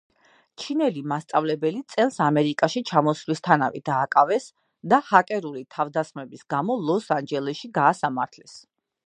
[0.61, 4.49] ჩინელი მასწავლებელი წელს ამერიკაში ჩამოსვლისთანავე დააკავეს
[4.95, 8.59] და ჰაკერული თავდასხმების გამო, ლოს-ანჯელესში გაასამართლეს.